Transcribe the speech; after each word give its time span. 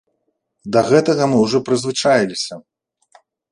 Да 0.75 0.81
гэтага 0.89 1.27
мы 1.35 1.43
ўжо 1.43 1.57
прызвычаіліся. 1.69 2.53